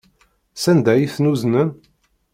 [0.63, 1.69] Sanda ay ten-uznen?